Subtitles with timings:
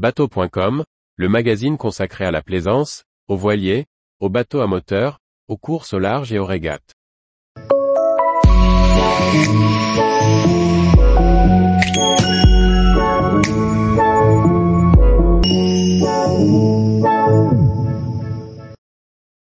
[0.00, 0.82] Bateau.com,
[1.16, 3.84] le magazine consacré à la plaisance, aux voiliers,
[4.18, 6.94] aux bateaux à moteur, aux courses au large et aux régates.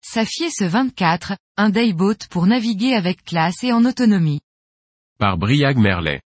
[0.03, 4.43] Safies 24, un dayboat pour naviguer avec classe et en autonomie.
[5.19, 6.21] Par Briag Merlet.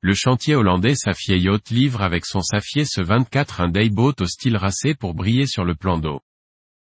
[0.00, 4.56] Le chantier hollandais Safié Yacht livre avec son Safié ce 24 un dayboat au style
[4.56, 6.20] racé pour briller sur le plan d'eau.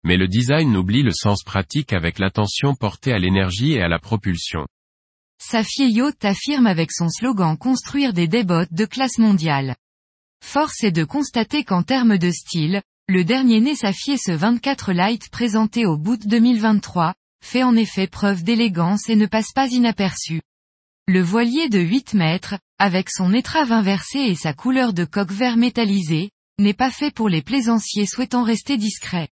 [0.02, 4.01] Mais le design n'oublie le sens pratique avec l'attention portée à l'énergie et à la
[4.01, 4.66] propulsion.
[5.39, 9.77] Safié Yacht affirme avec son slogan construire des dayboats de classe mondiale.
[10.45, 15.31] Force est de constater qu'en termes de style, le dernier né Safié ce 24 Light
[15.31, 20.41] présenté au bout 2023, fait en effet preuve d'élégance et ne passe pas inaperçu.
[21.07, 25.59] Le voilier de 8 mètres, avec son étrave inversée et sa couleur de coque vert
[25.59, 29.29] métallisé, n'est pas fait pour les plaisanciers souhaitant rester discrets.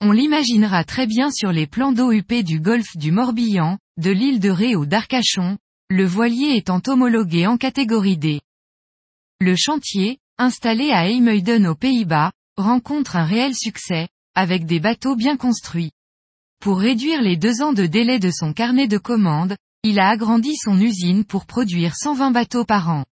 [0.00, 4.38] On l'imaginera très bien sur les plans d'eau huppés du golfe du Morbihan, de l'île
[4.38, 8.40] de Ré ou d'Arcachon, le voilier étant homologué en catégorie D.
[9.40, 14.06] Le chantier, installé à Eemuyden aux Pays-Bas, rencontre un réel succès,
[14.36, 15.90] avec des bateaux bien construits.
[16.60, 20.56] Pour réduire les deux ans de délai de son carnet de commandes, il a agrandi
[20.56, 23.06] son usine pour produire 120 bateaux par an.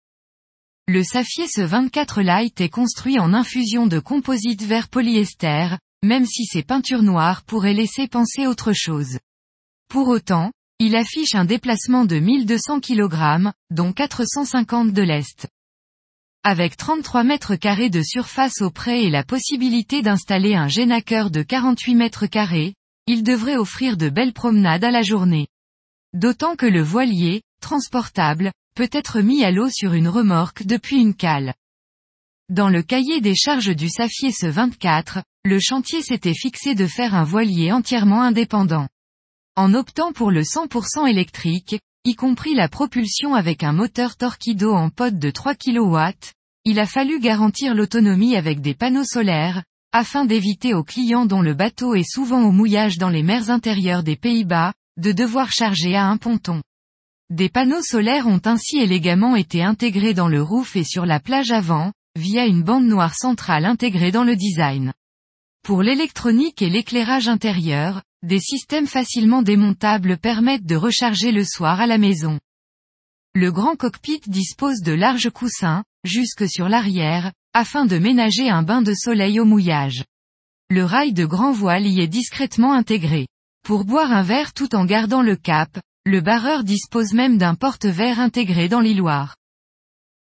[0.89, 6.45] Le Safié ce 24 Light est construit en infusion de composite vert polyester, même si
[6.45, 9.17] ses peintures noires pourraient laisser penser autre chose.
[9.89, 15.47] Pour autant, il affiche un déplacement de 1200 kg, dont 450 de l'Est.
[16.43, 21.43] Avec 33 mètres carrés de surface au près et la possibilité d'installer un génaqueur de
[21.43, 22.75] 48 mètres carrés,
[23.07, 25.47] il devrait offrir de belles promenades à la journée.
[26.13, 31.16] D'autant que le voilier, transportable, peut être mis à l'eau sur une remorque depuis une
[31.16, 31.53] cale.
[32.49, 37.14] Dans le cahier des charges du Safié ce 24, le chantier s'était fixé de faire
[37.14, 38.88] un voilier entièrement indépendant.
[39.55, 44.89] En optant pour le 100% électrique, y compris la propulsion avec un moteur Torquido en
[44.89, 45.98] pod de 3 kW,
[46.64, 51.54] il a fallu garantir l'autonomie avec des panneaux solaires, afin d'éviter aux clients dont le
[51.54, 56.08] bateau est souvent au mouillage dans les mers intérieures des Pays-Bas, de devoir charger à
[56.08, 56.61] un ponton.
[57.30, 61.52] Des panneaux solaires ont ainsi élégamment été intégrés dans le roof et sur la plage
[61.52, 64.93] avant, via une bande noire centrale intégrée dans le design.
[65.63, 71.86] Pour l'électronique et l'éclairage intérieur, des systèmes facilement démontables permettent de recharger le soir à
[71.86, 72.39] la maison.
[73.36, 78.81] Le grand cockpit dispose de larges coussins, jusque sur l'arrière, afin de ménager un bain
[78.81, 80.05] de soleil au mouillage.
[80.69, 83.27] Le rail de grand voile y est discrètement intégré.
[83.67, 88.22] Pour boire un verre tout en gardant le cap, le barreur dispose même d'un porte-verre
[88.22, 89.36] intégré dans l'îloir.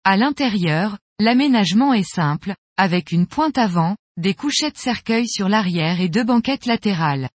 [0.04, 6.10] À l'intérieur, l'aménagement est simple, avec une pointe avant, des couchettes cercueil sur l'arrière et
[6.10, 7.30] deux banquettes latérales.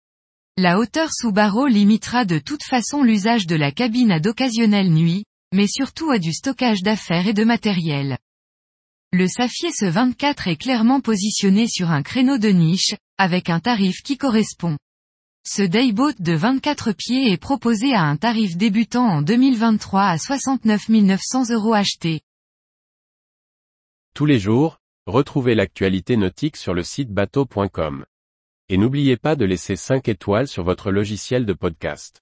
[0.57, 5.25] La hauteur sous barreau limitera de toute façon l'usage de la cabine à d'occasionnelles nuits,
[5.55, 8.19] mais surtout à du stockage d'affaires et de matériel.
[9.13, 14.03] Le Safié ce 24 est clairement positionné sur un créneau de niche, avec un tarif
[14.03, 14.77] qui correspond.
[15.45, 20.89] Ce dayboat de 24 pieds est proposé à un tarif débutant en 2023 à 69
[20.89, 22.21] 900 euros achetés.
[24.15, 28.05] Tous les jours, retrouvez l'actualité nautique sur le site bateau.com.
[28.69, 32.22] Et n'oubliez pas de laisser 5 étoiles sur votre logiciel de podcast.